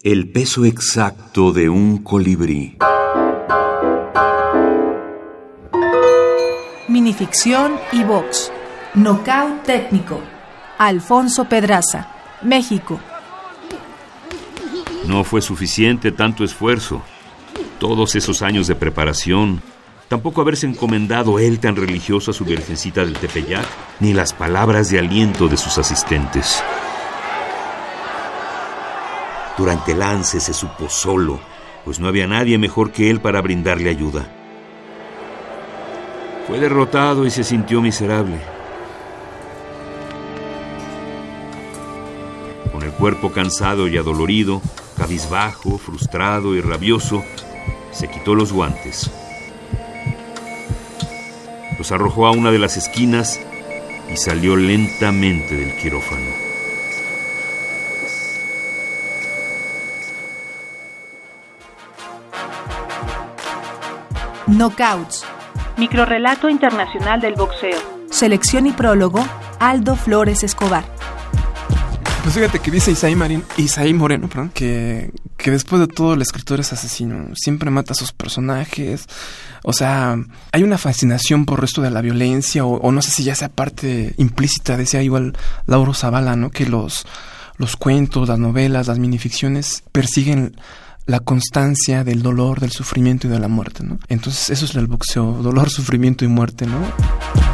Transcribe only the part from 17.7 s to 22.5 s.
Todos esos años de preparación. Tampoco haberse encomendado él tan religioso a su